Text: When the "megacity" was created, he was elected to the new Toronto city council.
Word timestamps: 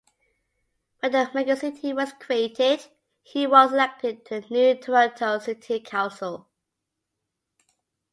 When 1.01 1.11
the 1.11 1.29
"megacity" 1.31 1.93
was 1.95 2.11
created, 2.13 2.83
he 3.21 3.45
was 3.45 3.71
elected 3.71 4.25
to 4.25 4.41
the 4.41 4.47
new 4.49 4.73
Toronto 4.73 5.37
city 5.37 5.79
council. 5.79 6.47